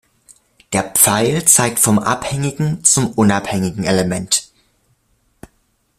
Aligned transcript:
Der 0.73 0.81
Pfeil 0.81 1.45
zeigt 1.45 1.77
vom 1.77 1.99
abhängigen 1.99 2.83
zum 2.83 3.11
unabhängigen 3.13 3.83
Element. 3.83 4.49